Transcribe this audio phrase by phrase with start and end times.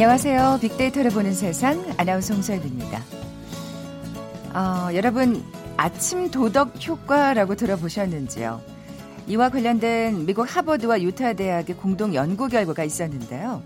[0.00, 0.60] 안녕하세요.
[0.62, 3.02] 빅데이터를 보는 세상 아나운서 홍설입니다.
[4.54, 5.44] 어, 여러분
[5.76, 8.62] 아침 도덕 효과라고 들어보셨는지요?
[9.26, 13.62] 이와 관련된 미국 하버드와 유타 대학의 공동 연구 결과가 있었는데요.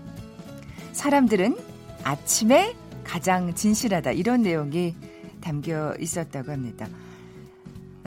[0.91, 1.55] 사람들은
[2.03, 4.93] 아침에 가장 진실하다 이런 내용이
[5.39, 6.85] 담겨 있었다고 합니다.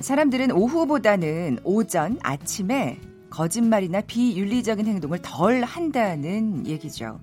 [0.01, 3.01] 사람들은 오후보다는 오전, 아침에
[3.31, 7.21] 거짓말이나 비윤리적인 행동을 덜 한다는 얘기죠.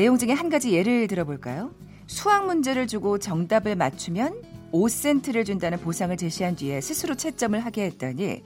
[0.00, 1.74] 내용 중에 한 가지 예를 들어볼까요?
[2.06, 4.40] 수학 문제를 주고 정답을 맞추면
[4.72, 8.42] 5센트를 준다는 보상을 제시한 뒤에 스스로 채점을 하게 했더니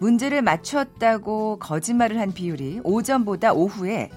[0.00, 4.10] 문제를 맞췄다고 거짓말을 한 비율이 오전보다 오후에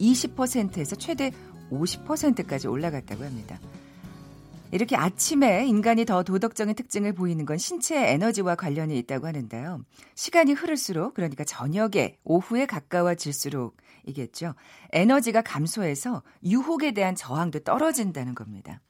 [0.00, 1.32] 20%에서 최대
[1.72, 3.58] 50%까지 올라갔다고 합니다.
[4.70, 9.80] 이렇게 아침에 인간이 더 도덕적인 특징을 보이는 건 신체의 에너지와 관련이 있다고 하는데요.
[10.14, 14.54] 시간이 흐를수록, 그러니까 저녁에, 오후에 가까워질수록 이겠죠.
[14.92, 18.80] 에너지가 감소해서 유혹에 대한 저항도 떨어진다는 겁니다.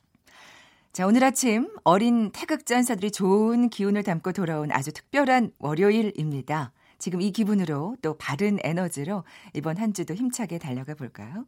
[0.93, 6.73] 자, 오늘 아침 어린 태극전사들이 좋은 기운을 담고 돌아온 아주 특별한 월요일입니다.
[6.99, 11.45] 지금 이 기분으로 또 바른 에너지로 이번 한 주도 힘차게 달려가 볼까요?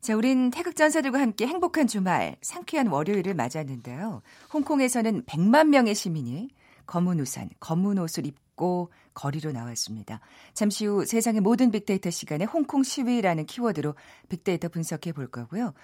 [0.00, 4.22] 자, 우린 태극전사들과 함께 행복한 주말, 상쾌한 월요일을 맞았는데요.
[4.52, 6.48] 홍콩에서는 100만 명의 시민이
[6.86, 10.20] 검은 우산, 검은 옷을 입고 거리로 나왔습니다.
[10.54, 13.94] 잠시 후 세상의 모든 빅데이터 시간에 홍콩 시위라는 키워드로
[14.28, 15.74] 빅데이터 분석해 볼 거고요.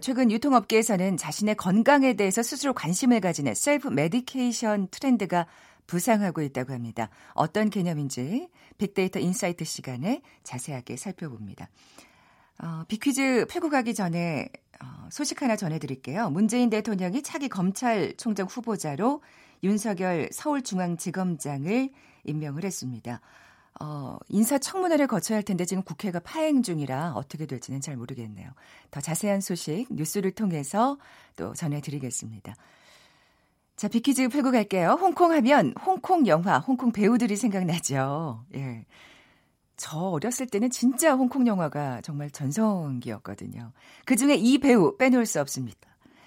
[0.00, 5.46] 최근 유통업계에서는 자신의 건강에 대해서 스스로 관심을 가지는 self medication 트렌드가
[5.86, 7.08] 부상하고 있다고 합니다.
[7.34, 11.68] 어떤 개념인지 빅데이터 insight 시간에 자세하게 살펴봅니다.
[12.62, 14.48] 어, 빅퀴즈 풀고 가기 전에
[14.82, 16.30] 어, 소식 하나 전해드릴게요.
[16.30, 19.22] 문재인 대통령이 차기 검찰총장 후보자로
[19.62, 21.90] 윤석열 서울중앙지검장을
[22.24, 23.20] 임명을 했습니다.
[23.80, 28.50] 어, 인사청문회를 거쳐야 할 텐데 지금 국회가 파행 중이라 어떻게 될지는 잘 모르겠네요.
[28.90, 30.98] 더 자세한 소식 뉴스를 통해서
[31.36, 32.54] 또 전해드리겠습니다.
[33.76, 34.98] 자, 빅퀴즈 풀고 갈게요.
[35.00, 38.44] 홍콩 하면 홍콩 영화, 홍콩 배우들이 생각나죠.
[38.54, 38.84] 예.
[39.76, 43.72] 저 어렸을 때는 진짜 홍콩 영화가 정말 전성기였거든요.
[44.04, 45.80] 그 중에 이 배우 빼놓을 수 없습니다.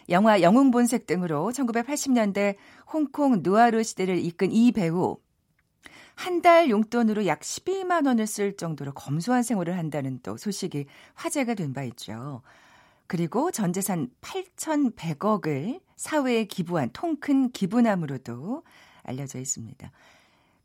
[0.10, 2.56] 영화 영웅본색 등으로 1980년대
[2.92, 5.18] 홍콩 누아르 시대를 이끈 이 배우
[6.16, 11.74] 한 달 용돈으로 약 12만 원을 쓸 정도로 검소한 생활을 한다는 또 소식이 화제가 된
[11.74, 12.42] 바 있죠.
[13.08, 18.64] 그리고 전 재산 8,100억을 사회에 기부한 통큰 기부남으로도
[19.04, 19.92] 알려져 있습니다.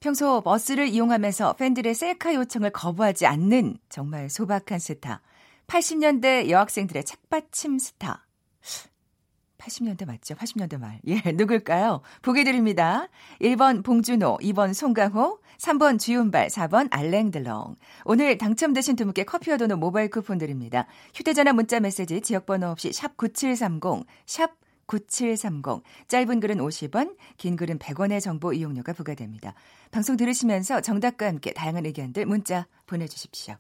[0.01, 5.21] 평소 버스를 이용하면서 팬들의 셀카 요청을 거부하지 않는 정말 소박한 스타.
[5.67, 8.27] 80년대 여학생들의 책받침 스타.
[9.61, 10.35] 80년대 맞죠?
[10.35, 11.01] 80년대 말.
[11.07, 12.01] 예, 누굴까요?
[12.23, 13.09] 보기 드립니다.
[13.41, 17.77] 1번 봉준호, 2번 송강호, 3번 주윤발, 4번 알랭들렁.
[18.05, 20.87] 오늘 당첨되신 두 분께 커피와 도넛 모바일 쿠폰 드립니다.
[21.15, 24.51] 휴대전화 문자 메시지 지역번호 없이 샵 9730, 샵
[24.87, 25.83] 9730.
[26.09, 29.55] 짧은 글은 50원, 긴 글은 100원의 정보 이용료가 부과됩니다.
[29.93, 33.57] 방송 들으시면서 정답과 함께 다양한 의견들 문자 보내주십시오.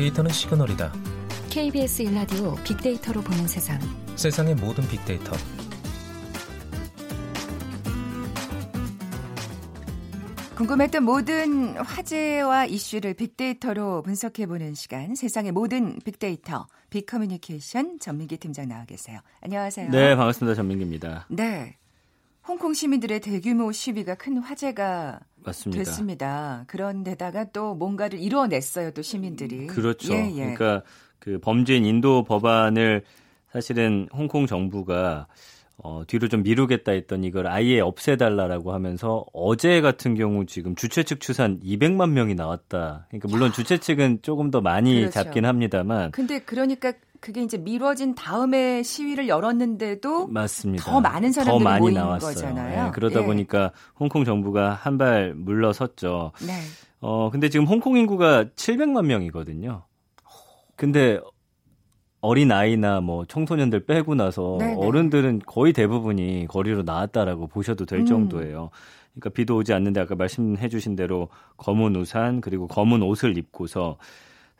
[0.00, 0.94] 데이터는 시그널이다.
[1.50, 3.78] KBS 일라디오 빅데이터로 보는 세상.
[4.16, 5.32] 세상의 모든 빅데이터.
[10.56, 15.14] 궁금했던 모든 화제와 이슈를 빅데이터로 분석해보는 시간.
[15.14, 19.20] 세상의 모든 빅데이터, 빅커뮤니케이션 전민기 팀장 나와 계세요.
[19.42, 19.90] 안녕하세요.
[19.90, 20.54] 네, 반갑습니다.
[20.54, 21.26] 전민기입니다.
[21.28, 21.76] 네.
[22.46, 25.84] 홍콩 시민들의 대규모 시위가 큰 화제가 맞습니다.
[25.84, 26.64] 됐습니다.
[26.66, 29.66] 그런데다가 또 뭔가를 이뤄냈어요, 또 시민들이.
[29.66, 30.12] 그렇죠.
[30.14, 30.54] 예, 예.
[30.54, 30.82] 그러니까
[31.18, 33.04] 그 범죄인 인도 법안을
[33.52, 35.26] 사실은 홍콩 정부가
[35.82, 41.20] 어, 뒤로 좀 미루겠다 했던 이걸 아예 없애달라라고 하면서 어제 같은 경우 지금 주최 측
[41.20, 43.06] 추산 200만 명이 나왔다.
[43.08, 45.10] 그러니까 물론 주최 측은 조금 더 많이 그렇죠.
[45.12, 46.10] 잡긴 합니다만.
[46.10, 50.84] 근데 그러니까 그게 이제 미뤄진 다음에 시위를 열었는데도 맞습니다.
[50.84, 52.34] 더 많은 사람들이 더 많이 모인 나왔어요.
[52.34, 52.84] 거잖아요.
[52.86, 53.24] 네, 그러다 예.
[53.26, 56.32] 보니까 홍콩 정부가 한 발 물러섰죠.
[56.46, 56.52] 네.
[57.00, 59.82] 어, 근데 지금 홍콩 인구가 700만 명이거든요.
[60.76, 61.20] 근데
[62.20, 64.74] 어린 아이나 뭐 청소년들 빼고 나서 네네.
[64.76, 68.06] 어른들은 거의 대부분이 거리로 나왔다라고 보셔도 될 음.
[68.06, 68.70] 정도예요.
[69.14, 73.96] 그러니까 비도 오지 않는데 아까 말씀해 주신 대로 검은 우산 그리고 검은 옷을 입고서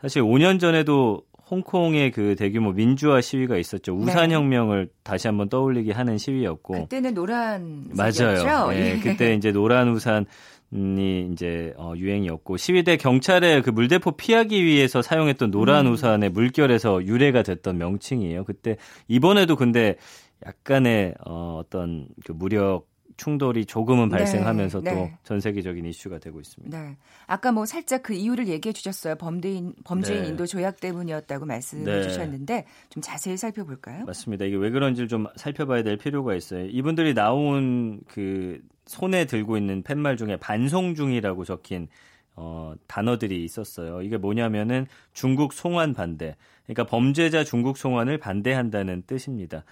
[0.00, 3.94] 사실 5년 전에도 홍콩의 그 대규모 민주화 시위가 있었죠.
[3.94, 4.92] 우산 혁명을 네.
[5.02, 8.72] 다시 한번 떠올리게 하는 시위였고 그때는 노란 맞아요.
[8.72, 9.00] 예, 예.
[9.00, 10.26] 그때 이제 노란 우산
[10.72, 15.92] 이 이제 어, 유행이었고 시위 대 경찰의 그 물대포 피하기 위해서 사용했던 노란 음.
[15.92, 18.44] 우산의 물결에서 유래가 됐던 명칭이에요.
[18.44, 18.76] 그때
[19.08, 19.96] 이번에도 근데
[20.46, 22.89] 약간의 어, 어떤 그 무력
[23.20, 25.40] 충돌이 조금은 네, 발생하면서 네, 또전 네.
[25.40, 26.80] 세계적인 이슈가 되고 있습니다.
[26.80, 26.96] 네.
[27.26, 29.16] 아까 뭐 살짝 그 이유를 얘기해 주셨어요.
[29.16, 30.28] 범죄인 범죄인 네.
[30.28, 32.02] 인도 조약 때문이었다고 말씀해 네.
[32.02, 34.06] 주셨는데 좀 자세히 살펴볼까요?
[34.06, 34.46] 맞습니다.
[34.46, 36.64] 이게 왜 그런지를 좀 살펴봐야 될 필요가 있어요.
[36.64, 41.88] 이분들이 나온 그 손에 들고 있는 팻말 중에 반송 중이라고 적힌
[42.36, 44.00] 어, 단어들이 있었어요.
[44.00, 46.36] 이게 뭐냐면은 중국 송환 반대.
[46.64, 49.64] 그러니까 범죄자 중국 송환을 반대한다는 뜻입니다.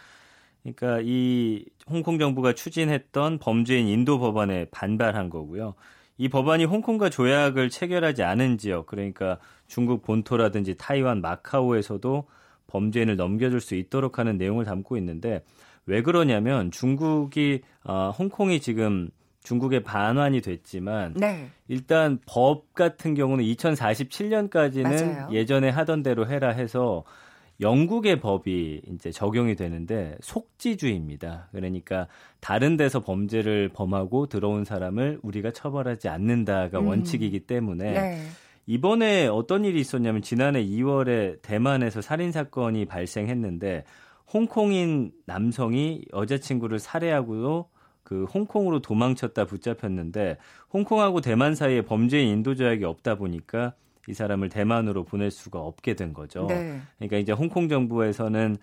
[0.62, 5.74] 그러니까 이 홍콩 정부가 추진했던 범죄인 인도 법안에 반발한 거고요.
[6.18, 9.38] 이 법안이 홍콩과 조약을 체결하지 않은 지역, 그러니까
[9.68, 12.26] 중국 본토라든지 타이완, 마카오에서도
[12.66, 15.42] 범죄인을 넘겨줄 수 있도록 하는 내용을 담고 있는데
[15.86, 19.08] 왜 그러냐면 중국이 어, 홍콩이 지금
[19.42, 21.48] 중국의 반환이 됐지만 네.
[21.68, 25.28] 일단 법 같은 경우는 2047년까지는 맞아요.
[25.32, 27.04] 예전에 하던 대로 해라 해서
[27.60, 31.48] 영국의 법이 이제 적용이 되는데 속지주의입니다.
[31.52, 32.06] 그러니까
[32.40, 36.86] 다른 데서 범죄를 범하고 들어온 사람을 우리가 처벌하지 않는다가 음.
[36.86, 38.22] 원칙이기 때문에 네.
[38.66, 43.84] 이번에 어떤 일이 있었냐면 지난해 2월에 대만에서 살인 사건이 발생했는데
[44.32, 47.70] 홍콩인 남성이 여자친구를 살해하고
[48.02, 50.36] 그 홍콩으로 도망쳤다 붙잡혔는데
[50.72, 53.74] 홍콩하고 대만 사이에 범죄인 인도 조약이 없다 보니까
[54.08, 56.46] 이 사람을 대만으로 보낼 수가 없게 된 거죠.
[56.46, 56.80] 네.
[56.96, 58.56] 그러니까 이제 홍콩 정부에서는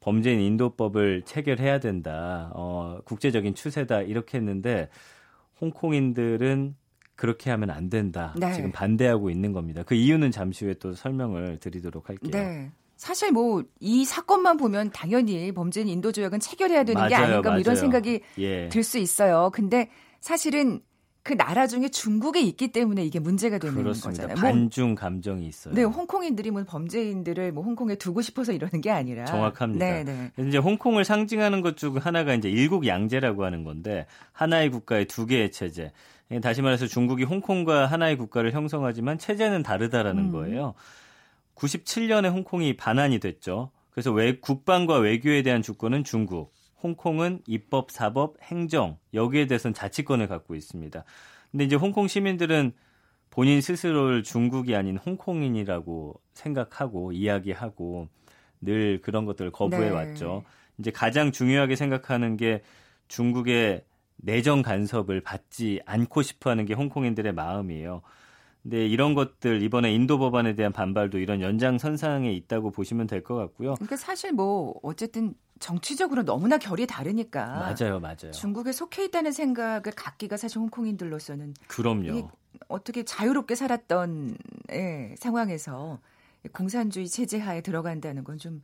[0.00, 2.50] 범죄인 인도법을 체결해야 된다.
[2.54, 4.02] 어, 국제적인 추세다.
[4.02, 4.88] 이렇게 했는데
[5.60, 6.74] 홍콩인들은
[7.14, 8.34] 그렇게 하면 안 된다.
[8.36, 8.52] 네.
[8.52, 9.82] 지금 반대하고 있는 겁니다.
[9.84, 12.30] 그 이유는 잠시 후에 또 설명을 드리도록 할게요.
[12.32, 12.70] 네.
[12.96, 17.58] 사실 뭐 이 사건만 보면 당연히 범죄인 인도 조약은 체결해야 되는 맞아요, 게 아닌가 뭐
[17.60, 18.68] 이런 생각이 예.
[18.68, 19.50] 들수 있어요.
[19.52, 19.88] 근데
[20.20, 20.80] 사실은
[21.22, 24.22] 그 나라 중에 중국에 있기 때문에 이게 문제가 되는 그렇습니다.
[24.22, 24.34] 거잖아요.
[24.34, 25.74] 뭐 반중 감정이 있어요.
[25.74, 29.84] 네, 홍콩인들이 뭐 범죄인들을 뭐 홍콩에 두고 싶어서 이러는 게 아니라 정확합니다.
[29.84, 30.46] 네, 네.
[30.48, 35.52] 이제 홍콩을 상징하는 것 중 하나가 이제 일국 양제라고 하는 건데 하나의 국가의 두 개의
[35.52, 35.92] 체제.
[36.42, 40.32] 다시 말해서 중국이 홍콩과 하나의 국가를 형성하지만 체제는 다르다라는 음.
[40.32, 40.74] 거예요.
[41.54, 43.70] 97년에 홍콩이 반환이 됐죠.
[43.90, 50.54] 그래서 외, 국방과 외교에 대한 주권은 중국, 홍콩은 입법, 사법, 행정 여기에 대해서는 자치권을 갖고
[50.54, 51.04] 있습니다.
[51.50, 52.72] 근데 이제 홍콩 시민들은
[53.30, 58.08] 본인 스스로를 중국이 아닌 홍콩인이라고 생각하고 이야기하고
[58.60, 59.90] 늘 그런 것들을 거부해 네.
[59.90, 60.44] 왔죠.
[60.78, 62.62] 이제 가장 중요하게 생각하는 게
[63.08, 63.84] 중국의
[64.16, 68.02] 내정 간섭을 받지 않고 싶어 하는 게 홍콩인들의 마음이에요.
[68.62, 73.74] 근데 이런 것들 이번에 인도 법안에 대한 반발도 이런 연장선상에 있다고 보시면 될 것 같고요.
[73.74, 77.46] 그러니까 사실 뭐 어쨌든 정치적으로 너무나 결이 다르니까.
[77.80, 78.30] 맞아요, 맞아요.
[78.32, 82.30] 중국에 속해 있다는 생각을 갖기가 사실 홍콩인들로서는 그럼요.
[82.68, 84.36] 어떻게 자유롭게 살았던
[84.72, 85.98] 예, 상황에서
[86.52, 88.62] 공산주의 체제 하에 들어간다는 건좀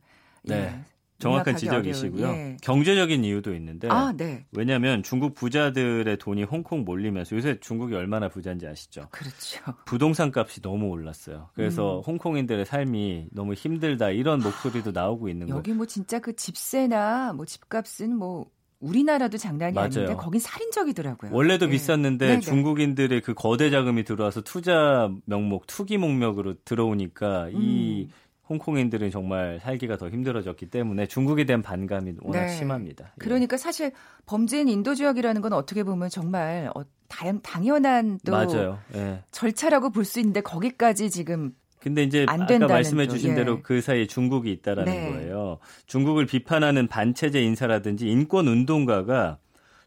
[0.49, 0.85] 예, 네.
[1.19, 2.27] 정확한 지적이시고요.
[2.27, 2.57] 예.
[2.61, 4.45] 경제적인 이유도 있는데 아, 네.
[4.51, 9.07] 왜냐하면 중국 부자들의 돈이 홍콩 몰리면서 요새 중국이 얼마나 부자인지 아시죠?
[9.11, 9.61] 그렇죠.
[9.85, 11.49] 부동산 값이 너무 올랐어요.
[11.53, 12.03] 그래서 음.
[12.05, 15.57] 홍콩인들의 삶이 너무 힘들다 이런 목소리도 나오고 있는 거예요.
[15.57, 18.47] 여기 뭐 진짜 그 집세나 뭐 집값은 뭐
[18.79, 19.85] 우리나라도 장난이 맞아요.
[19.85, 21.31] 아닌데 거긴 살인적이더라고요.
[21.33, 21.71] 원래도 네.
[21.71, 22.39] 비쌌는데 네네.
[22.41, 27.51] 중국인들의 그 거대 자금이 들어와서 투자 명목, 투기 목록으로 들어오니까 음.
[27.55, 28.09] 이
[28.49, 32.47] 홍콩인들은 정말 살기가 더 힘들어졌기 때문에 중국에 대한 반감이 워낙 네.
[32.49, 33.05] 심합니다.
[33.05, 33.11] 예.
[33.17, 33.91] 그러니까 사실
[34.25, 38.79] 범죄인 인도 지역이라는 건 어떻게 보면 정말 어, 당연한 또 맞아요.
[38.95, 39.23] 예.
[39.31, 43.35] 절차라고 볼 수 있는데 거기까지 지금 근데 이제 아까 말씀해 주신 예.
[43.35, 45.11] 대로 그 사이에 중국이 있다라는 네.
[45.11, 45.59] 거예요.
[45.85, 49.37] 중국을 비판하는 반체제 인사라든지 인권 운동가가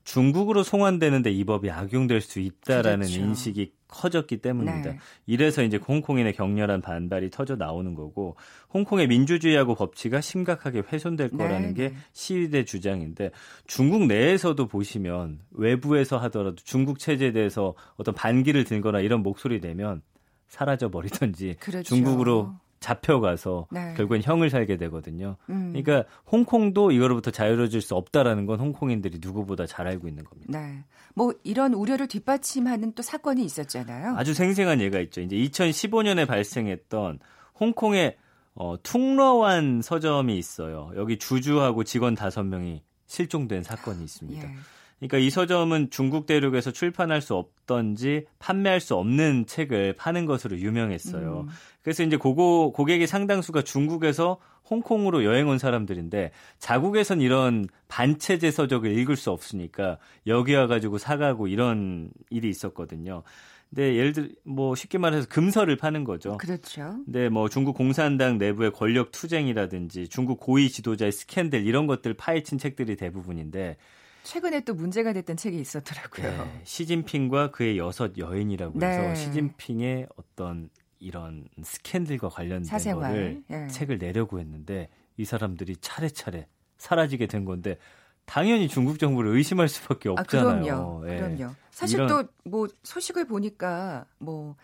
[0.08, 3.20] 중국으로 송환되는데 이 법이 악용될 수 있다라는 그렇죠.
[3.20, 4.92] 인식이 커졌기 때문입니다.
[4.92, 4.98] 네.
[5.26, 8.36] 이래서 이제 홍콩인의 격렬한 반발이 터져 나오는 거고
[8.72, 11.90] 홍콩의 민주주의하고 법치가 심각하게 훼손될 거라는 네.
[11.90, 13.32] 게 시위대 주장인데
[13.66, 20.00] 중국 내에서도 보시면 외부에서 하더라도 중국 체제에 대해서 어떤 반기를 들거나 이런 목소리 내면
[20.46, 21.82] 사라져 버리든지 그렇죠.
[21.82, 23.94] 중국으로 잡혀가서 네.
[23.96, 25.36] 결국엔 형을 살게 되거든요.
[25.50, 25.72] 음.
[25.72, 30.58] 그러니까 홍콩도 이거로부터 자유로워질 수 없다라는 건 홍콩인들이 누구보다 잘 알고 있는 겁니다.
[30.58, 30.84] 네.
[31.14, 34.14] 뭐 이런 우려를 뒷받침하는 또 사건이 있었잖아요.
[34.16, 35.20] 아주 생생한 예가 있죠.
[35.20, 37.18] 이제 2015년에 발생했던
[37.58, 38.16] 홍콩의
[38.54, 40.90] 어, 퉁러완 서점이 있어요.
[40.96, 44.48] 여기 주주하고 직원 5명이 실종된 사건이 있습니다.
[44.48, 44.54] 예.
[44.98, 51.46] 그러니까 이 서점은 중국 대륙에서 출판할 수 없던지 판매할 수 없는 책을 파는 것으로 유명했어요.
[51.46, 51.48] 음.
[51.88, 54.36] 그래서 이제 고고 고객의 상당수가 중국에서
[54.68, 62.10] 홍콩으로 여행 온 사람들인데 자국에선 이런 반체제 서적을 읽을 수 없으니까 여기 와가지고 사가고 이런
[62.28, 63.22] 일이 있었거든요.
[63.70, 66.36] 근데 예를 들뭐 쉽게 말해서 금서를 파는 거죠.
[66.36, 66.98] 그렇죠.
[67.06, 72.96] 근데 뭐 중국 공산당 내부의 권력 투쟁이라든지 중국 고위 지도자의 스캔들 이런 것들 파헤친 책들이
[72.96, 73.78] 대부분인데
[74.24, 76.44] 최근에 또 문제가 됐던 책이 있었더라고요.
[76.44, 79.14] 네, 시진핑과 그의 여섯 여인이라고 해서 네.
[79.14, 80.68] 시진핑의 어떤
[81.00, 83.12] 이런 스캔들과 관련된 사생활.
[83.12, 83.66] 거를 예.
[83.68, 86.46] 책을 내려고 했는데 이 사람들이 차례차례
[86.78, 87.78] 사라지게 된 건데
[88.24, 90.50] 당연히 중국 정부를 의심할 수밖에 아, 없잖아요.
[90.50, 91.08] 아, 그럼요.
[91.08, 91.16] 예.
[91.16, 91.54] 그럼요.
[91.70, 92.28] 사실 이런...
[92.44, 94.56] 또뭐 소식을 보니까 뭐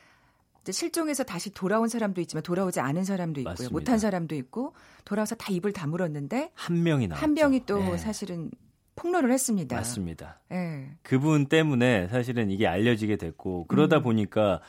[0.69, 3.53] 실종해서 다시 돌아온 사람도 있지만 돌아오지 않은 사람도 있고요.
[3.53, 3.73] 맞습니다.
[3.73, 4.75] 못한 사람도 있고
[5.05, 7.23] 돌아와서 다 입을 다물었는데 한 명이 나왔죠.
[7.23, 7.97] 한 명이 또 예.
[7.99, 8.51] 사실은
[8.97, 9.77] 폭로를 했습니다.
[9.77, 10.41] 맞습니다.
[10.53, 10.91] 예.
[11.03, 14.03] 그분 때문에 사실은 이게 알려지게 됐고 그러다 음.
[14.03, 14.61] 보니까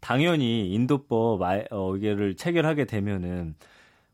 [0.00, 1.40] 당연히 인도법
[1.70, 3.54] 어, 이게를 체결하게 되면은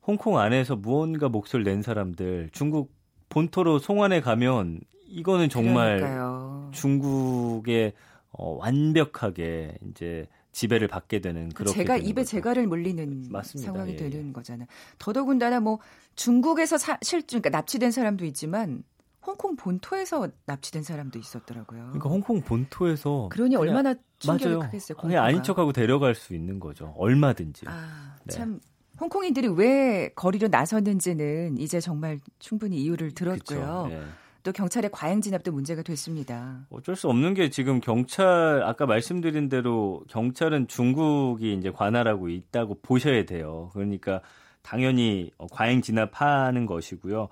[0.07, 2.93] 홍콩 안에서 무언가 목소리를 낸 사람들 중국
[3.29, 6.71] 본토로 송환해 가면 이거는 정말 그러니까요.
[6.73, 7.93] 중국의
[8.33, 12.31] 어, 완벽하게 이제 지배를 받게 되는 그런 제가 입에 거죠.
[12.31, 13.73] 제가를 물리는 맞습니다.
[13.73, 14.33] 상황이 예, 되는 예.
[14.33, 14.67] 거잖아요.
[14.99, 15.81] 더더군다나 뭐
[16.15, 18.85] 중국에서 사, 실종 그러니까 납치된 사람도 있지만
[19.27, 21.81] 홍콩 본토에서 납치된 사람도 있었더라고요.
[21.85, 24.67] 그러니까 홍콩 본토에서 그러니 얼마나 충격이.
[24.67, 24.99] 크겠어요.
[24.99, 26.95] 그냥 아닌 척하고 데려갈 수 있는 거죠.
[26.97, 27.67] 얼마든지.
[27.69, 28.35] 아, 네.
[28.35, 28.61] 참
[29.01, 33.87] 홍콩인들이 왜 거리로 나섰는지는 이제 정말 충분히 이유를 들었고요.
[33.89, 34.03] 네.
[34.45, 36.67] 또 경찰의 과잉 진압도 문제가 됐습니다.
[36.69, 43.25] 어쩔 수 없는 게 지금 경찰 아까 말씀드린 대로 경찰은 중국이 이제 관할하고 있다고 보셔야
[43.25, 43.71] 돼요.
[43.73, 44.21] 그러니까
[44.61, 47.29] 당연히 과잉 진압하는 것이고요.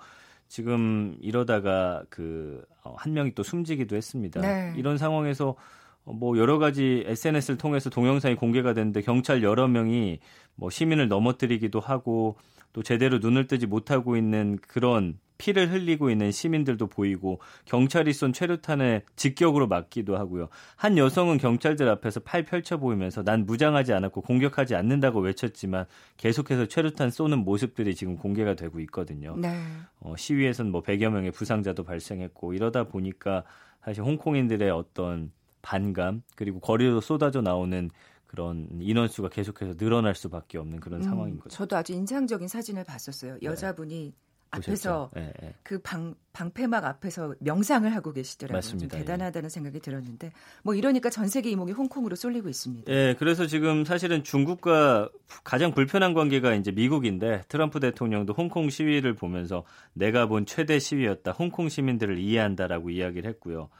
[0.53, 4.43] 지금 이러다가 그한 어, 명이 또 숨지기도 했습니다.
[4.43, 4.75] 네.
[4.77, 5.57] 이런 상황에서
[6.05, 10.19] 뭐 여러 가지 SNS를 통해서 동영상이 공개가 됐는데 경찰 여러 명이
[10.57, 12.37] 뭐 시민을 넘어뜨리기도 하고
[12.75, 19.03] 또 제대로 눈을 뜨지 못하고 있는 그런 피를 흘리고 있는 시민들도 보이고 경찰이 쏜 최루탄에
[19.17, 20.49] 직격으로 맞기도 하고요.
[20.77, 27.11] 한 여성은 경찰들 앞에서 팔 펼쳐 보이면서 난 무장하지 않았고 공격하지 않는다고 외쳤지만 계속해서 최루탄
[27.11, 29.35] 쏘는 모습들이 지금 공개가 되고 있거든요.
[29.37, 29.53] 네.
[29.99, 33.43] 어, 시위에서는 뭐 100여 명의 부상자도 발생했고 이러다 보니까
[33.85, 37.91] 사실 홍콩인들의 어떤 반감 그리고 거리로 쏟아져 나오는
[38.29, 41.49] 그런 인원수가 계속해서 늘어날 수밖에 없는 그런 음, 상황인 거죠.
[41.49, 43.35] 저도 아주 인상적인 사진을 봤었어요.
[43.35, 43.41] 네.
[43.43, 44.15] 여자분이
[44.53, 45.55] 앞에서 네, 네.
[45.63, 48.57] 그 방, 방패막 앞에서 명상을 하고 계시더라고요.
[48.59, 48.99] 맞습니다.
[48.99, 49.49] 대단하다는 예.
[49.49, 50.31] 생각이 들었는데
[50.63, 52.93] 뭐 이러니까 전 세계 이목이 홍콩으로 쏠리고 있습니다.
[52.93, 55.09] 예, 그래서 지금 사실은 중국과
[55.43, 61.33] 가장 불편한 관계가 이제 미국인데 트럼프 대통령도 홍콩 시위를 보면서 내가 본 최대 시위였다.
[61.33, 63.71] 홍콩 시민들을 이해한다라고 이야기를 했고요.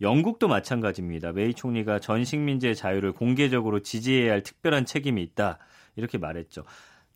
[0.00, 1.32] 영국도 마찬가지입니다.
[1.32, 5.58] 메이 총리가 전 식민지의 자유를 공개적으로 지지해야 할 특별한 책임이 있다.
[5.94, 6.64] 이렇게 말했죠.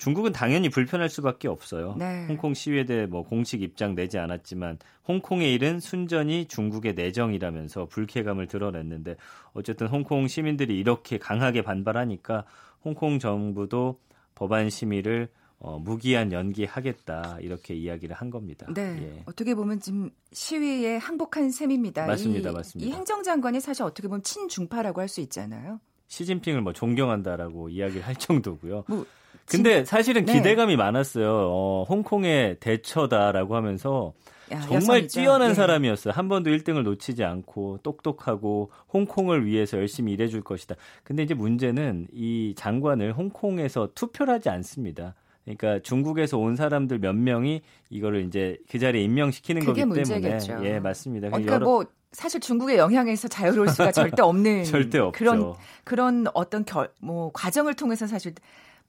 [0.00, 1.94] 중국은 당연히 불편할 수밖에 없어요.
[1.98, 2.24] 네.
[2.26, 9.16] 홍콩 시위에 대해 뭐 공식 입장 내지 않았지만 홍콩의 일은 순전히 중국의 내정이라면서 불쾌감을 드러냈는데
[9.52, 12.46] 어쨌든 홍콩 시민들이 이렇게 강하게 반발하니까
[12.82, 14.00] 홍콩 정부도
[14.34, 15.28] 법안 심의를
[15.58, 18.66] 어, 무기한 연기하겠다 이렇게 이야기를 한 겁니다.
[18.72, 19.22] 네, 예.
[19.26, 22.06] 어떻게 보면 지금 시위에 항복한 셈입니다.
[22.06, 22.88] 맞습니다, 이, 맞습니다.
[22.90, 25.78] 이 행정장관이 사실 어떻게 보면 친중파라고 할 수 있잖아요.
[26.06, 28.84] 시진핑을 뭐 존경한다라고 이야기를 할 정도고요.
[28.88, 29.04] 뭐,
[29.50, 30.34] 근데 사실은 네.
[30.34, 31.48] 기대감이 많았어요.
[31.50, 34.12] 어, 홍콩의 대처다라고 하면서
[34.52, 35.20] 야, 정말 여성이죠.
[35.20, 35.54] 뛰어난 네.
[35.54, 36.12] 사람이었어요.
[36.14, 40.74] 한 번도 1등을 놓치지 않고 똑똑하고 홍콩을 위해서 열심히 일해줄 것이다.
[41.04, 45.14] 근데 이제 문제는 이 장관을 홍콩에서 투표를 하지 않습니다.
[45.44, 50.46] 그러니까 중국에서 온 사람들 몇 명이 이거를 이제 그 자리에 임명시키는 거기 문제겠죠.
[50.46, 51.28] 때문에 예 맞습니다.
[51.28, 51.66] 그러니까 여러...
[51.66, 55.18] 뭐 사실 중국의 영향에서 자유로울 수가 절대 없는 절대 없죠.
[55.18, 55.54] 그런
[55.84, 58.34] 그런 어떤 결, 뭐 과정을 통해서 사실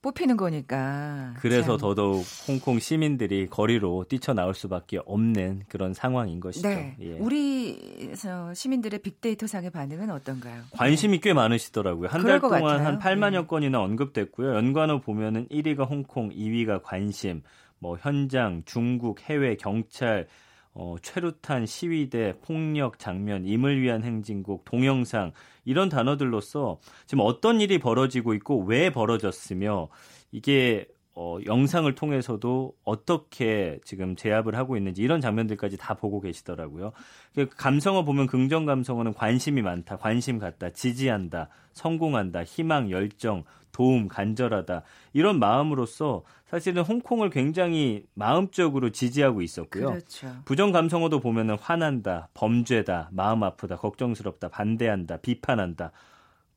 [0.02, 1.32] 뽑히는 거니까.
[1.38, 1.88] 그래서 참.
[1.88, 6.68] 더더욱 홍콩 시민들이 거리로 뛰쳐나올 수밖에 없는 그런 상황인 것이죠.
[6.68, 6.96] 네.
[7.00, 7.12] 예.
[7.20, 8.10] 우리
[8.54, 10.62] 시민들의 빅데이터 상의 반응은 어떤가요?
[10.72, 12.08] 관심이 꽤 많으시더라고요.
[12.08, 12.86] 한 달 동안 같아요.
[12.86, 13.46] 한 8만여 네.
[13.46, 14.54] 건이나 언급됐고요.
[14.56, 17.42] 연관어 보면은 1위가 홍콩, 2위가 관심,
[17.78, 20.26] 뭐 현장, 중국, 해외, 경찰,
[20.74, 25.32] 어, 최루탄, 시위대, 폭력 장면, 임을 위한 행진곡, 동영상
[25.64, 29.88] 이런 단어들로서 지금 어떤 일이 벌어지고 있고 왜 벌어졌으며
[30.30, 36.92] 이게 어, 영상을 통해서도 어떻게 지금 제압을 하고 있는지 이런 장면들까지 다 보고 계시더라고요.
[37.34, 44.82] 그 감성어 보면 긍정 감성어는 관심이 많다, 관심 갖다, 지지한다, 성공한다, 희망, 열정, 도움, 간절하다
[45.12, 49.86] 이런 마음으로서 사실은 홍콩을 굉장히 마음적으로 지지하고 있었고요.
[49.86, 50.28] 그렇죠.
[50.44, 55.92] 부정 감성어도 보면은 화난다, 범죄다, 마음 아프다, 걱정스럽다, 반대한다, 비판한다.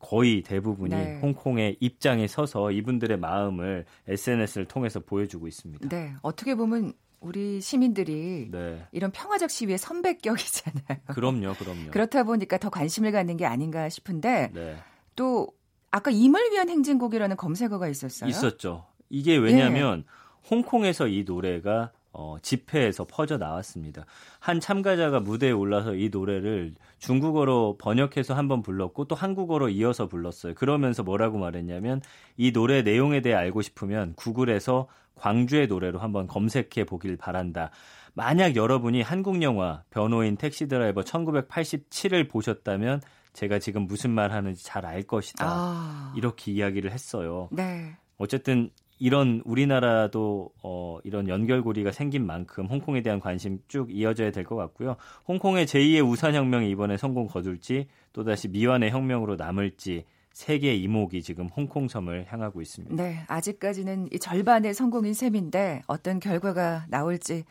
[0.05, 1.19] 거의 대부분이 네.
[1.19, 5.89] 홍콩의 입장에 서서 이분들의 마음을 SNS를 통해서 보여주고 있습니다.
[5.89, 8.85] 네, 어떻게 보면 우리 시민들이 네.
[8.91, 10.99] 이런 평화적 시위의 선배격이잖아요.
[11.07, 11.89] 그럼요, 그럼요.
[11.89, 14.77] 그렇다 보니까 더 관심을 갖는 게 아닌가 싶은데 네.
[15.15, 15.47] 또
[15.89, 18.29] 아까 임을 위한 행진곡이라는 검색어가 있었어요.
[18.29, 18.85] 있었죠.
[19.09, 20.03] 이게 왜냐하면
[20.51, 24.05] 홍콩에서 이 노래가 어, 집회에서 퍼져 나왔습니다.
[24.39, 30.53] 한 참가자가 무대에 올라서 이 노래를 중국어로 번역해서 한번 불렀고 또 한국어로 이어서 불렀어요.
[30.55, 32.01] 그러면서 뭐라고 말했냐면
[32.37, 37.71] 이 노래 내용에 대해 알고 싶으면 구글에서 광주의 노래로 한번 검색해 보길 바란다.
[38.13, 43.01] 만약 여러분이 한국 영화 변호인 택시 드라이버 1987을 보셨다면
[43.33, 45.45] 제가 지금 무슨 말 하는지 잘 알 것이다.
[45.45, 47.49] 아, 이렇게 이야기를 했어요.
[47.51, 54.45] 네, 어쨌든 이런 우리나라도 어, 이런 연결고리가 생긴 만큼 홍콩에 대한 관심 쭉 이어져야 될
[54.45, 54.95] 것 같고요.
[55.27, 62.25] 홍콩의 제2의 우산혁명이 이번에 성공 거둘지 또다시 미완의 혁명으로 남을지 세계 이목이 지금 홍콩 섬을
[62.27, 62.95] 향하고 있습니다.
[62.95, 67.43] 네, 아직까지는 이 절반의 성공인 셈인데 어떤 결과가 나올지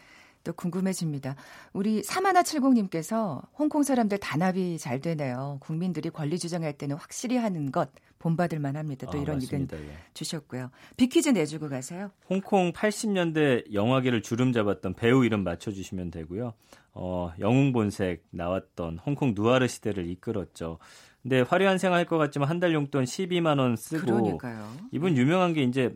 [0.45, 1.35] 또 궁금해집니다.
[1.73, 5.59] 우리 사마나 70님께서 홍콩 사람들 단합이 잘 되네요.
[5.61, 9.11] 국민들이 권리 주장할 때는 확실히 하는 것 본받을 만합니다.
[9.11, 9.77] 또 아, 이런 맞습니다.
[9.77, 9.99] 의견 예.
[10.15, 10.71] 주셨고요.
[10.97, 12.11] 비퀴즈 내주고 가세요.
[12.31, 16.55] 홍콩 80년대 영화계를 주름 잡았던 배우 이름 맞춰주시면 되고요.
[16.93, 20.79] 어, 영웅본색 나왔던 홍콩 누아르 시대를 이끌었죠.
[21.23, 24.71] 근데 화려한 생활 할 것 같지만 한 달 용돈 12만 원 쓰고 그러니까요.
[24.93, 25.95] 이분 유명한 게 이제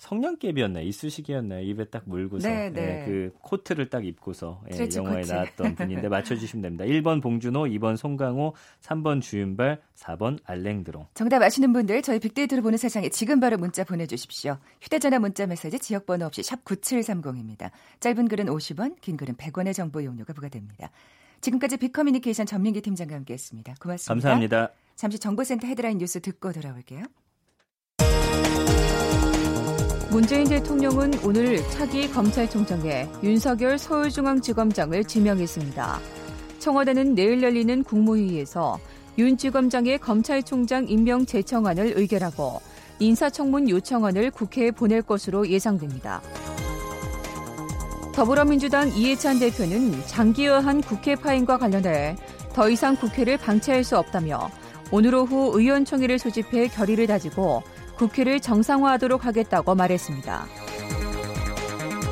[0.00, 0.86] 성냥개비였나요?
[0.86, 1.60] 이쑤시개였나요?
[1.60, 3.02] 입에 딱 물고서 네, 네.
[3.02, 5.32] 예, 그 코트를 딱 입고서 예, 트렌치 영화에 코트.
[5.32, 6.84] 나왔던 분인데 맞춰주시면 됩니다.
[6.86, 11.08] 1번 봉준호, 2번 송강호, 3번 주윤발, 4번 알랭 들롱.
[11.12, 14.56] 정답 아시는 분들 저희 빅데이터를 보는 세상에 지금 바로 문자 보내주십시오.
[14.80, 17.70] 휴대전화 문자 메시지 지역번호 없이 샵 9730입니다.
[18.00, 20.90] 짧은 글은 50원, 긴 글은 100원의 정보 이용료가 부과됩니다.
[21.42, 23.74] 지금까지 빅커뮤니케이션 전민기 팀장과 함께했습니다.
[23.78, 24.14] 고맙습니다.
[24.14, 24.70] 감사합니다.
[24.96, 27.04] 잠시 정보센터 헤드라인 뉴스 듣고 돌아올게요.
[30.10, 36.00] 문재인 대통령은 오늘 차기 검찰총장에 윤석열 서울중앙지검장을 지명했습니다.
[36.58, 38.80] 청와대는 내일 열리는 국무회의에서
[39.18, 42.60] 윤 지검장의 검찰총장 임명 제청안을 의결하고
[42.98, 46.20] 인사청문 요청안을 국회에 보낼 것으로 예상됩니다.
[48.12, 52.16] 더불어민주당 이해찬 대표는 장기화한 국회 파행과 관련해
[52.52, 54.50] 더 이상 국회를 방치할 수 없다며
[54.90, 57.62] 오늘 오후 의원총회를 소집해 결의를 다지고
[58.00, 60.46] 국회를 정상화하도록 하겠다고 말했습니다.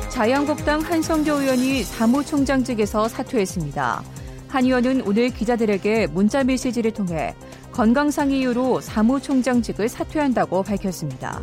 [0.09, 4.03] 자유한국당 한성교 의원이 사무총장직에서 사퇴했습니다.
[4.49, 7.33] 한 의원은 오늘 기자들에게 문자 메시지를 통해
[7.71, 11.41] 건강상 이유로 사무총장직을 사퇴한다고 밝혔습니다.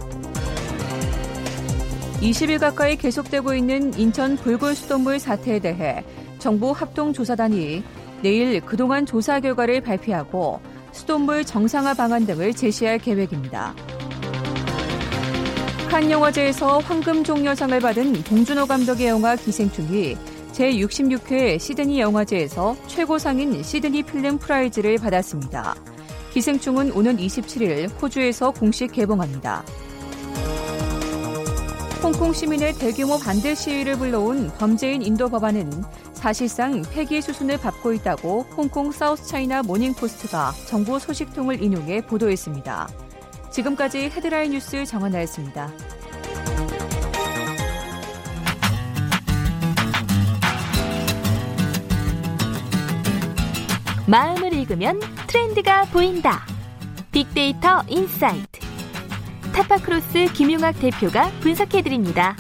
[2.21, 6.05] 20일 가까이 계속되고 있는 인천 붉은 수돗물 사태에 대해
[6.39, 7.83] 정부 합동조사단이
[8.23, 10.61] 내일 그동안 조사 결과를 발표하고
[10.93, 13.75] 수돗물 정상화 방안 등을 제시할 계획입니다.
[15.97, 20.15] 칸 영화제에서 황금 종려상을 받은 봉준호 감독의 영화 기생충이
[20.53, 25.75] 제66회 시드니 영화제에서 최고상인 시드니 Film Prize를 받았습니다.
[26.35, 29.65] 기생충은 오는 27일 호주에서 공식 개봉합니다.
[32.03, 35.71] 홍콩 시민의 대규모 반대 시위를 불러온 범죄인 인도 법안은
[36.13, 43.06] 사실상 폐기 수순을 밟고 있다고 홍콩 사우스 차이나 모닝포스트가 정부 소식통을 인용해 보도했습니다.
[43.57, 45.73] 지금까지 헤드라인 뉴스 정원나였습니다.
[54.07, 56.45] 마음을 읽으면 트렌드가 보인다.
[57.13, 58.61] 빅데이터 insight.
[59.55, 62.37] 타파크로스 김용학 대표가 분석해드립니다.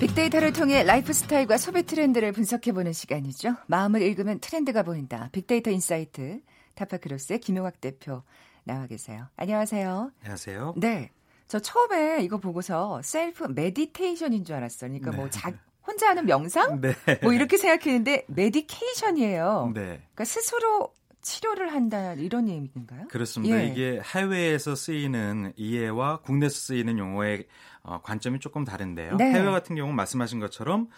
[0.00, 3.54] 빅데이터를 통해 라이프 스타일과 소비 트렌드를 분석해보는 시간이죠.
[3.68, 5.28] 마음을 읽으면 트렌드가 보인다.
[5.30, 6.40] 빅데이터 insight.
[6.76, 8.22] 타파크로스의 김용학 대표
[8.64, 9.26] 나와 계세요.
[9.36, 10.12] 안녕하세요.
[10.20, 10.74] 안녕하세요.
[10.76, 11.10] 네.
[11.48, 14.90] 저 처음에 이거 보고서 self meditation인 줄 알았어요.
[14.90, 15.30] 그러니까 뭐 네.
[15.30, 15.52] 자,
[15.86, 16.80] 혼자 하는 명상?
[16.80, 16.94] 네.
[17.22, 19.72] 뭐 이렇게 생각했는데 medication이에요.
[19.74, 19.82] 네.
[19.82, 23.08] 그러니까 스스로 치료를 한다 이런 의미인가요?
[23.08, 23.60] 그렇습니다.
[23.60, 23.66] 예.
[23.66, 27.46] 이게 해외에서 쓰이는 이해와 국내에서 쓰이는 용어의
[27.82, 29.16] 어, 관점이 조금 다른데요.
[29.16, 29.32] 네.
[29.32, 30.88] 해외 같은 경우는 말씀하신 것처럼 어,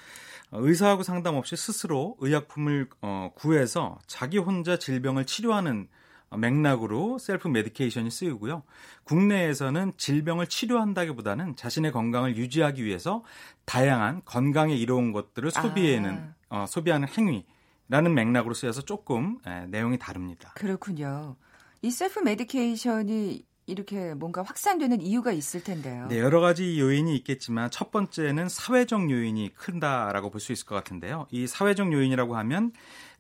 [0.52, 5.88] 의사하고 상담 없이 스스로 의약품을 어, 구해서 자기 혼자 질병을 치료하는
[6.37, 8.62] 맥락으로 self medication이 쓰이고요.
[9.04, 13.24] 국내에서는 질병을 치료한다기보다는 자신의 건강을 유지하기 위해서
[13.64, 16.62] 다양한 건강에 이로운 것들을 소비에는 아.
[16.62, 20.52] 어, 소비하는 행위라는 맥락으로 쓰여서 조금 에, 내용이 다릅니다.
[20.54, 21.37] 그렇군요.
[21.80, 26.07] 이 self medication이 이렇게 뭔가 확산되는 이유가 있을 텐데요.
[26.09, 31.26] 네, 여러 가지 요인이 있겠지만 첫 번째는 사회적 요인이 큰다라고 볼 수 있을 것 같은데요.
[31.31, 32.72] 이 사회적 요인이라고 하면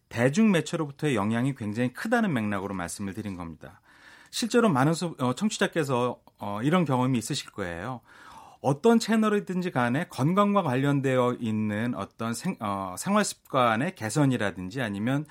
[0.08, 3.80] 대중 매체로부터의 영향이 굉장히 크다는 맥락으로 말씀을 드린 겁니다.
[4.30, 8.00] 실제로 많은 어, 청취자께서 어, 이런 경험이 있으실 거예요.
[8.60, 15.26] 어떤 채널이든지 간에 건강과 관련되어 있는 어떤 생, 어, 생활 습관의 개선이라든지 아니면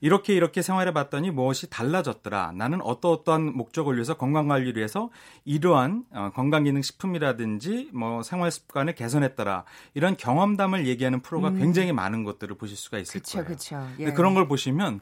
[0.00, 2.52] 이렇게 이렇게 생활해 봤더니 무엇이 달라졌더라.
[2.54, 5.10] 나는 어떠어떠한 목적을 위해서 건강 관리를 위해서
[5.44, 9.64] 이러한 어, 건강 기능 식품이라든지 뭐 생활 습관을 개선했더라.
[9.94, 11.58] 이런 경험담을 얘기하는 프로가 음.
[11.58, 13.46] 굉장히 많은 것들을 보실 수가 있을 그쵸, 거예요.
[13.46, 13.88] 그렇죠.
[14.00, 14.12] 예.
[14.12, 15.00] 그런 걸 보시면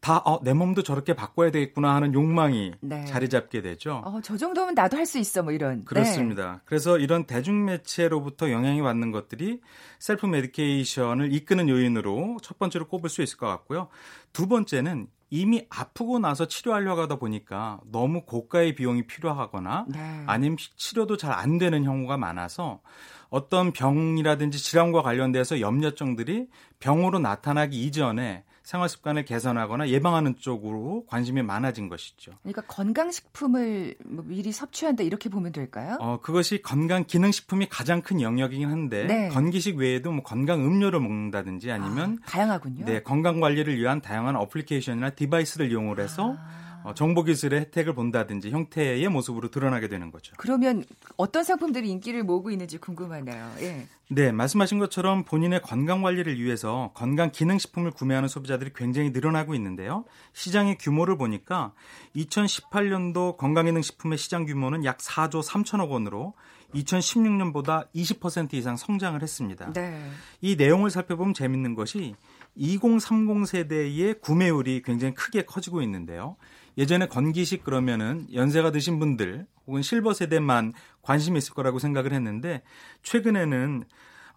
[0.00, 3.04] 다내 어, 몸도 저렇게 바꿔야 되겠구나 하는 욕망이 네.
[3.04, 4.02] 자리 잡게 되죠.
[4.04, 5.84] 어, 저 정도면 나도 할 수 있어 뭐 이런.
[5.86, 6.52] 그렇습니다.
[6.52, 6.58] 네.
[6.66, 9.60] 그래서 이런 대중매체로부터 영향이 받는 것들이
[9.98, 13.88] self medication을 이끄는 요인으로 첫 번째로 꼽을 수 있을 것 같고요.
[14.32, 20.24] 두 번째는 이미 아프고 나서 치료하려고 하다 보니까 너무 고가의 비용이 필요하거나 네.
[20.26, 22.80] 아니면 치료도 잘 안 되는 경우가 많아서
[23.28, 26.48] 어떤 병이라든지 질환과 관련돼서 염려증들이
[26.80, 32.32] 병으로 나타나기 이전에 생활 습관을 개선하거나 예방하는 쪽으로 관심이 많아진 것이죠.
[32.42, 35.96] 그러니까 건강 식품을 뭐 미리 섭취한다 이렇게 보면 될까요?
[36.00, 39.28] 어, 그것이 건강 기능 식품이 가장 큰 영역이긴 한데 네.
[39.30, 42.84] 건기식 외에도 뭐 건강 음료를 먹는다든지 아니면 아, 다양하군요.
[42.84, 46.67] 네, 건강 관리를 위한 다양한 어플리케이션이나 디바이스를 이용을 해서 아.
[46.88, 50.32] 어, 정보기술의 혜택을 본다든지 형태의 모습으로 드러나게 되는 거죠.
[50.38, 50.84] 그러면
[51.18, 53.52] 어떤 상품들이 인기를 모으고 있는지 궁금하네요.
[53.60, 53.86] 예.
[54.08, 60.06] 네, 말씀하신 것처럼 본인의 건강 관리를 위해서 건강 기능식품을 구매하는 소비자들이 굉장히 늘어나고 있는데요.
[60.32, 61.74] 시장의 규모를 보니까
[62.16, 66.32] 2018년도 건강기능식품의 시장 규모는 약 4조 3천억 원으로
[66.74, 69.72] 2016년보다 20% 이상 성장을 했습니다.
[69.74, 70.10] 네.
[70.40, 72.14] 이 내용을 살펴보면 재밌는 것이
[72.56, 76.36] 2030 세대의 구매율이 굉장히 크게 커지고 있는데요.
[76.78, 82.62] 예전에 건기식 그러면은 연세가 드신 분들 혹은 실버 세대만 관심이 있을 거라고 생각을 했는데
[83.02, 83.84] 최근에는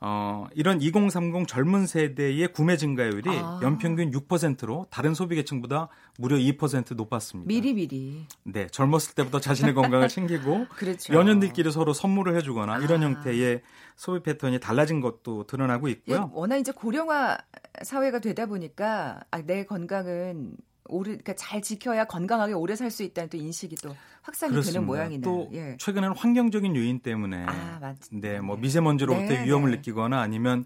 [0.03, 3.59] 어, 이런 2030 젊은 세대의 구매 증가율이 아.
[3.61, 7.47] 연평균 6%로 다른 소비 계층보다 무려 2% 높았습니다.
[7.47, 8.25] 미리 미리.
[8.43, 11.13] 네, 젊었을 때부터 자신의 건강을 챙기고 그렇죠.
[11.13, 13.05] 연인들끼리 서로 선물을 해주거나 이런 아.
[13.05, 13.61] 형태의
[13.95, 16.15] 소비 패턴이 달라진 것도 드러나고 있고요.
[16.15, 17.37] 예, 워낙 이제 고령화
[17.83, 20.55] 사회가 되다 보니까 아, 내 건강은
[20.91, 24.73] 오래 그러니까 잘 지켜야 건강하게 오래 살 수 있다는 또 인식이 또 확산이 그렇습니다.
[24.73, 25.23] 되는 모양이네요.
[25.23, 25.77] 또 예.
[25.79, 29.77] 최근에는 환경적인 요인 때문에 아, 네, 뭐 미세먼지로부터 네, 위험을 네.
[29.77, 30.65] 느끼거나 아니면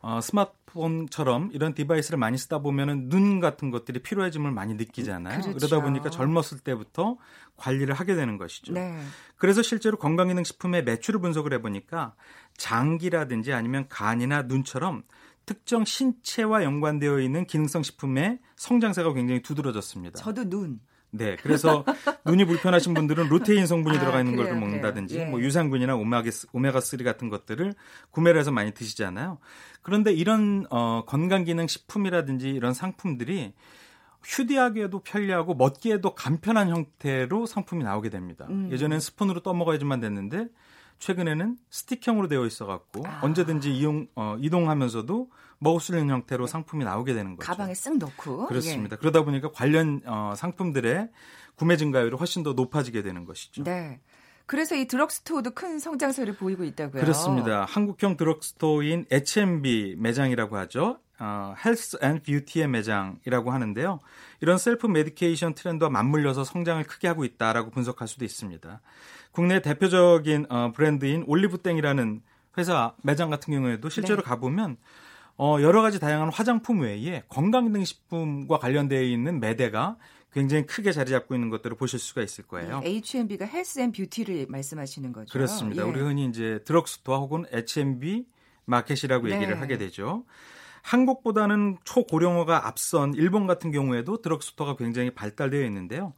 [0.00, 5.40] 어, 스마트폰처럼 이런 device를 많이 쓰다 보면은 눈 같은 것들이 피로해짐을 많이 느끼잖아요.
[5.40, 5.54] 그렇죠.
[5.58, 7.18] 그러다 보니까 젊었을 때부터
[7.56, 8.72] 관리를 하게 되는 것이죠.
[8.72, 8.96] 네.
[9.36, 12.14] 그래서 실제로 건강기능식품의 매출을 분석을 해보니까
[12.56, 15.02] 장기라든지 아니면 간이나 눈처럼
[15.48, 20.18] 특정 신체와 연관되어 있는 기능성 식품의 성장세가 굉장히 두드러졌습니다.
[20.18, 20.78] 저도 눈.
[21.10, 21.86] 네, 그래서
[22.26, 25.24] 눈이 불편하신 분들은 루테인 성분이 아, 들어가 있는 그래요, 걸 먹는다든지 예.
[25.24, 27.72] 뭐 유산균이나 오메가 3 같은 것들을
[28.10, 29.38] 구매를 해서 많이 드시잖아요.
[29.80, 33.54] 그런데 이런 어, 건강 기능 식품이라든지 이런 상품들이
[34.22, 38.46] 휴대하기에도 편리하고 먹기에도 간편한 형태로 상품이 나오게 됩니다.
[38.50, 38.68] 음.
[38.70, 40.48] 예전엔 스푼으로 떠먹어야지만 됐는데
[40.98, 43.20] 최근에는 스틱형으로 되어 있어갖고 아.
[43.22, 47.46] 언제든지 이용 어, 이동하면서도 먹을 수 있는 형태로 상품이 나오게 되는 거죠.
[47.46, 48.94] 가방에 쓱 넣고 그렇습니다.
[48.94, 48.98] 예.
[48.98, 51.10] 그러다 보니까 관련 어, 상품들의
[51.56, 53.64] 구매 증가율이 훨씬 더 높아지게 되는 것이죠.
[53.64, 54.00] 네.
[54.46, 57.02] 그래서 이 드럭스토어도 큰 성장세를 보이고 있다고요.
[57.02, 57.66] 그렇습니다.
[57.66, 61.00] 한국형 드럭스토어인 H&B 매장이라고 하죠.
[61.20, 64.00] 어, health and beauty의 매장이라고 하는데요.
[64.40, 68.80] 이런 self medication 트렌드와 맞물려서 성장을 크게 하고 있다라고 분석할 수도 있습니다.
[69.38, 72.22] 국내 대표적인 어, 브랜드인 올리브땡이라는
[72.58, 74.28] 회사 매장 같은 경우에도 실제로 네.
[74.28, 74.76] 가보면
[75.36, 79.96] 어, 여러 가지 다양한 화장품 외에 건강기능식품과 관련되어 있는 매대가
[80.32, 82.80] 굉장히 크게 자리 잡고 있는 것들을 보실 수가 있을 거예요.
[82.80, 85.32] 네, H&B가 health and beauty를 말씀하시는 거죠.
[85.32, 85.84] 그렇습니다.
[85.84, 85.88] 예.
[85.88, 88.26] 우리 흔히 이제 드럭스토어 혹은 H&B
[88.64, 89.36] 마켓이라고 네.
[89.36, 90.24] 얘기를 하게 되죠.
[90.82, 96.14] 한국보다는 초고령화가 앞선 일본 같은 경우에도 드럭스토어가 굉장히 발달되어 있는데요.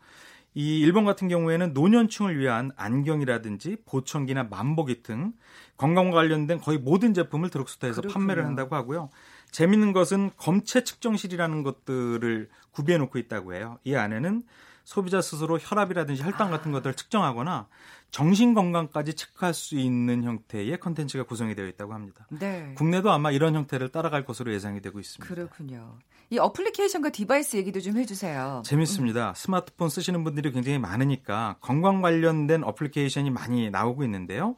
[0.54, 5.32] 이 일본 같은 경우에는 노년층을 위한 안경이라든지 보청기나 만보기 등
[5.76, 8.12] 건강과 관련된 거의 모든 제품을 드럭스토어에서 그렇군요.
[8.14, 9.10] 판매를 한다고 하고요.
[9.52, 13.78] 재밌는 것은 검체 측정실이라는 것들을 구비해 놓고 있다고 해요.
[13.84, 14.42] 이 안에는
[14.90, 17.68] 소비자 스스로 혈압이라든지 혈당 같은 것들을 측정하거나
[18.11, 22.26] 정신 건강까지 체크할 수 있는 형태의 컨텐츠가 구성이 되어 있다고 합니다.
[22.29, 22.74] 네.
[22.76, 25.33] 국내도 아마 이런 형태를 따라갈 것으로 예상이 되고 있습니다.
[25.33, 25.96] 그렇군요.
[26.31, 28.62] 이 어플리케이션과 device 얘기도 좀 해주세요.
[28.64, 29.33] 재밌습니다.
[29.37, 34.57] 스마트폰 쓰시는 분들이 굉장히 많으니까 건강 관련된 어플리케이션이 많이 나오고 있는데요.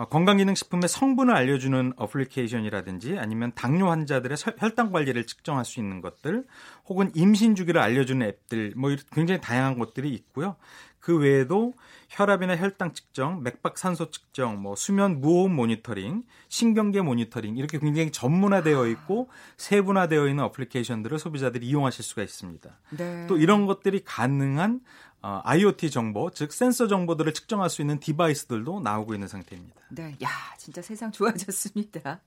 [0.00, 6.46] 어, 건강기능식품의 성분을 알려주는 어플리케이션이라든지 아니면 당뇨 환자들의 혈당 관리를 측정할 수 있는 것들
[6.86, 10.56] 혹은 임신 주기를 알려주는 앱들 뭐 굉장히 다양한 것들이 있고요.
[11.00, 11.72] 그 외에도
[12.10, 18.86] 혈압이나 혈당 측정, 맥박 산소 측정, 뭐 수면 무호흡 모니터링, 신경계 모니터링 이렇게 굉장히 전문화되어
[18.88, 22.70] 있고 세분화되어 있는 어플리케이션들을 소비자들이 이용하실 수가 있습니다.
[22.90, 23.26] 네.
[23.28, 24.80] 또 이런 것들이 가능한
[25.22, 29.76] 어, IoT 정보, 즉 센서 정보들을 측정할 수 있는 디바이스들도 나오고 있는 상태입니다.
[29.90, 32.20] 네, 야 진짜 세상 좋아졌습니다.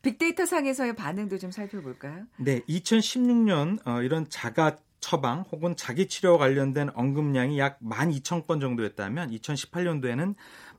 [0.00, 2.24] 빅데이터 상에서의 반응도 좀 살펴볼까요?
[2.38, 10.34] 네, 2016년 어, 이런 자가 처방 혹은 자기 치료 관련된 언급량이 약 12,000건 정도였다면 2018년도에는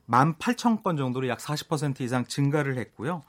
[0.08, 3.22] 18,000건 정도로 약 40% 이상 증가를 했고요.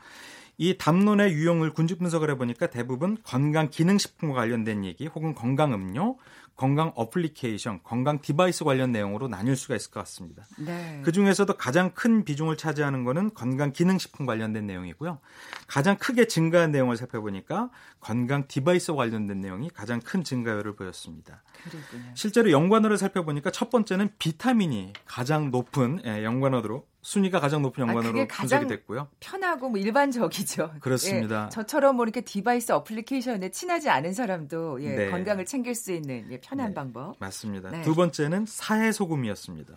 [0.58, 6.18] 이 담론의 유형을 군집 분석을 해보니까 대부분 건강 기능식품과 관련된 얘기 혹은 건강 음료,
[6.62, 10.46] 건강 어플리케이션, 건강 device 관련 내용으로 나뉠 수가 있을 것 같습니다.
[10.60, 11.02] 네.
[11.04, 15.18] 그 중에서도 가장 큰 비중을 차지하는 것은 건강 기능식품 관련된 내용이고요.
[15.66, 21.42] 가장 크게 증가한 내용을 살펴보니까 건강 device 관련된 내용이 가장 큰 증가율을 보였습니다.
[21.64, 22.12] 그렇군요.
[22.14, 28.28] 실제로 연관어를 살펴보니까 첫 번째는 비타민이 가장 높은 예, 연관어로 순위가 가장 높은 연관으로 아,
[28.28, 29.08] 분석이 됐고요.
[29.20, 30.76] 편하고 뭐 일반적이죠.
[30.82, 31.46] 그렇습니다.
[31.46, 35.10] 예, 저처럼 뭐 이렇게 device 어플리케이션에 친하지 않은 사람도 예, 네.
[35.10, 36.74] 건강을 챙길 수 있는 예, 편한 네.
[36.76, 37.16] 방법.
[37.20, 37.72] 맞습니다.
[37.72, 37.82] 네.
[37.82, 39.74] 두 번째는 사해 소금이었습니다.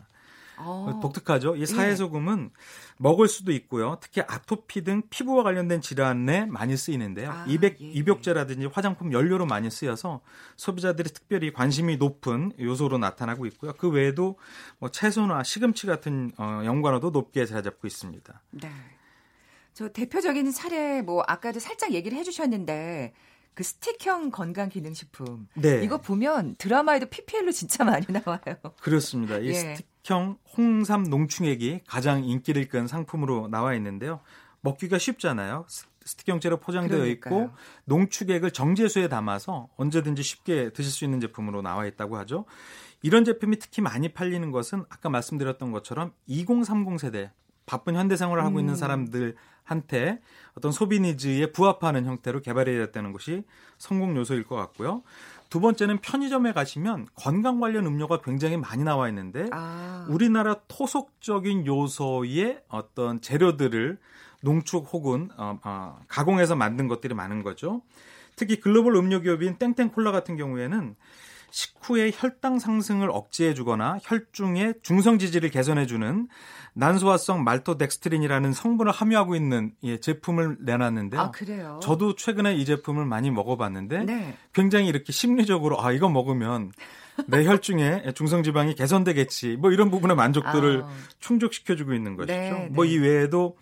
[0.58, 1.00] 어.
[1.02, 1.56] 독특하죠.
[1.56, 2.58] 이 사해소금은 예.
[2.98, 3.98] 먹을 수도 있고요.
[4.00, 7.30] 특히 아토피 등 피부와 관련된 질환에 많이 쓰이는데요.
[7.30, 7.86] 아, 이백, 예.
[7.86, 10.20] 입욕제라든지 화장품 연료로 많이 쓰여서
[10.56, 13.72] 소비자들이 특별히 관심이 높은 요소로 나타나고 있고요.
[13.74, 14.38] 그 외에도
[14.78, 18.42] 뭐 채소나 시금치 같은 어, 연관어도 높게 자리 잡고 있습니다.
[18.52, 18.70] 네.
[19.72, 23.12] 저 대표적인 사례 뭐 아까도 살짝 얘기를 해주셨는데
[23.54, 25.48] 그 스틱형 건강 기능식품.
[25.54, 25.82] 네.
[25.82, 28.56] 이거 보면 드라마에도 PPL로 진짜 많이 나와요.
[28.80, 29.38] 그렇습니다.
[29.38, 29.54] 이 예.
[29.54, 34.20] 스틱 형 홍삼 농축액이 가장 인기를 끈 상품으로 나와 있는데요.
[34.60, 35.66] 먹기가 쉽잖아요.
[36.04, 37.34] 스틱형제로 포장되어 그러니까요.
[37.34, 37.50] 있고
[37.86, 42.44] 농축액을 정제수에 담아서 언제든지 쉽게 드실 수 있는 제품으로 나와 있다고 하죠.
[43.02, 47.32] 이런 제품이 특히 많이 팔리는 것은 아까 말씀드렸던 것처럼 2030 세대
[47.66, 48.60] 바쁜 현대 생활을 하고 음.
[48.60, 50.20] 있는 사람들한테
[50.54, 53.44] 어떤 소비 니즈에 부합하는 형태로 개발이 되었다는 것이
[53.78, 55.02] 성공 요소일 것 같고요.
[55.54, 60.04] 두 번째는 편의점에 가시면 건강 관련 음료가 굉장히 많이 나와 있는데 아.
[60.10, 63.96] 우리나라 토속적인 요소의 어떤 재료들을
[64.40, 67.82] 농축 혹은 어, 어, 가공해서 만든 것들이 많은 거죠.
[68.34, 70.96] 특히 글로벌 음료 기업인 땡땡콜라 같은 경우에는
[71.54, 76.26] 식후의 혈당 상승을 억제해주거나 혈중의 중성 지질을 개선해주는
[76.72, 81.20] 난소화성 말토덱스트린이라는 성분을 함유하고 있는 예, 제품을 내놨는데요.
[81.20, 81.78] 아, 그래요?
[81.80, 84.36] 저도 최근에 이 제품을 많이 먹어봤는데 네.
[84.52, 86.72] 굉장히 이렇게 심리적으로 아 이거 먹으면
[87.28, 90.88] 내 혈중의 중성 지방이 개선되겠지 뭐 이런 부분의 만족도를 아.
[91.20, 92.32] 충족시켜주고 있는 것이죠.
[92.32, 93.06] 네, 뭐이 네.
[93.06, 93.56] 외에도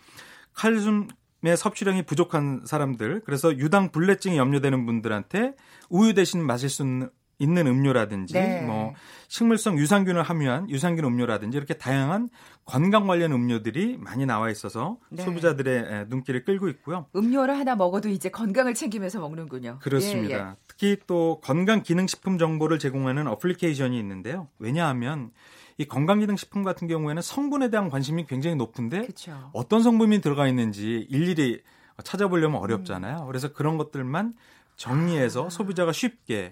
[0.55, 1.09] 칼슘
[1.44, 5.55] 의 섭취량이 부족한 사람들, 그래서 유당 불내증이 염려되는 분들한테
[5.88, 7.11] 우유 대신 마실 수
[7.42, 8.62] 있는 음료라든지 네.
[8.62, 8.94] 뭐
[9.26, 12.31] 식물성 유산균을 함유한 유산균 음료라든지 이렇게 다양한
[12.64, 15.24] 건강 관련 음료들이 많이 나와 있어서 네.
[15.24, 17.07] 소비자들의 눈길을 끌고 있고요.
[17.16, 19.81] 음료를 하나 먹어도 이제 건강을 챙기면서 먹는군요.
[19.83, 20.35] 그렇습니다.
[20.35, 20.57] 예, 예.
[20.68, 24.46] 특히 또 건강 기능 식품 정보를 제공하는 어플리케이션이 있는데요.
[24.61, 25.33] 왜냐하면
[25.78, 29.50] 이 건강기능식품 같은 경우에는 성분에 대한 관심이 굉장히 높은데 그쵸.
[29.52, 31.61] 어떤 성분이 들어가 있는지 일일이
[32.05, 33.22] 찾아보려면 어렵잖아요.
[33.22, 33.26] 음.
[33.26, 34.35] 그래서 그런 것들만
[34.76, 35.50] 정리해서 아.
[35.50, 36.50] 소비자가 쉽게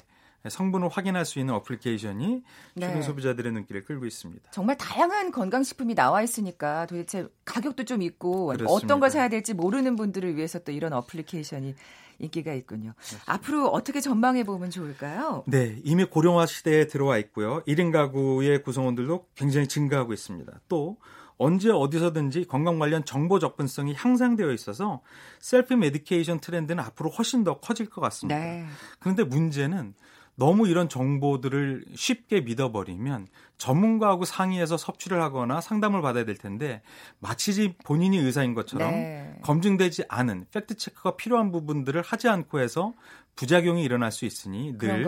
[0.48, 2.42] 성분을 확인할 수 있는 어플리케이션이
[2.78, 3.02] 최근 네.
[3.02, 4.50] 소비자들의 눈길을 끌고 있습니다.
[4.52, 8.72] 정말 다양한 건강식품이 나와 있으니까 도대체 가격도 좀 있고 그렇습니다.
[8.72, 11.74] 어떤 걸 사야 될지 모르는 분들을 위해서 또 이런 어플리케이션이
[12.20, 12.92] 인기가 있군요.
[12.96, 13.32] 맞습니다.
[13.32, 15.44] 앞으로 어떻게 전망해 보면 좋을까요?
[15.46, 17.62] 네, 이미 고령화 시대에 들어와 있고요.
[17.64, 20.60] 1인 가구의 구성원들도 굉장히 증가하고 있습니다.
[20.68, 20.98] 또
[21.42, 25.00] 언제 어디서든지 건강 관련 정보 접근성이 향상되어 있어서
[25.38, 28.38] self medication 트렌드는 앞으로 훨씬 더 커질 것 같습니다.
[28.38, 28.66] 네.
[28.98, 29.94] 그런데 문제는
[30.40, 36.80] 너무 이런 정보들을 쉽게 믿어버리면 전문가하고 상의해서 섭취를 하거나 상담을 받아야 될 텐데
[37.18, 39.36] 마치 본인이 의사인 것처럼 네.
[39.42, 42.94] 검증되지 않은 팩트 체크가 필요한 부분들을 하지 않고 해서
[43.36, 45.04] 부작용이 일어날 수 있으니 늘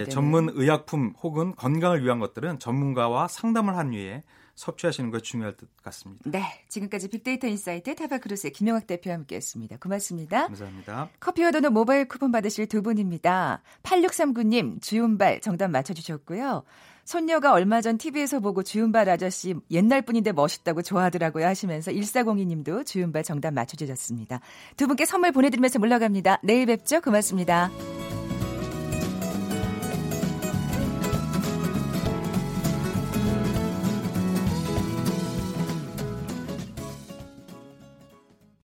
[0.00, 4.22] 예, 전문 의약품 혹은 건강을 위한 것들은 전문가와 상담을 한 후에
[4.56, 6.28] 섭취하시는 것이 중요할 것 같습니다.
[6.30, 9.76] 네, 지금까지 빅데이터 insight 타파크로스의 김용학 대표와 함께했습니다.
[9.76, 10.46] 고맙습니다.
[10.46, 11.10] 감사합니다.
[11.20, 13.62] 커피와 도넛 모바일 쿠폰 받으실 두 분입니다.
[13.82, 16.64] 8639님 주윤발 정답 맞춰주셨고요.
[17.04, 23.52] 손녀가 얼마 전 TV에서 보고 주윤발 아저씨 옛날 분인데 멋있다고 좋아하더라고요 하시면서 1402님도 주윤발 정답
[23.52, 24.40] 맞춰주셨습니다.
[24.76, 26.40] 두 분께 선물 보내드리면서 물러갑니다.
[26.42, 27.00] 내일 뵙죠.
[27.00, 27.70] 고맙습니다.